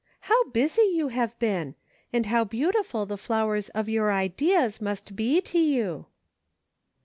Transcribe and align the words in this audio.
How 0.21 0.45
busy 0.45 0.81
you 0.81 1.09
have 1.09 1.37
been! 1.37 1.75
And 2.11 2.25
how 2.25 2.43
beautiful 2.43 3.05
the 3.05 3.19
flowers 3.19 3.69
of 3.69 3.87
your 3.87 4.11
ideas 4.11 4.81
must 4.81 5.15
be 5.15 5.41
to 5.41 5.59
you." 5.59 6.05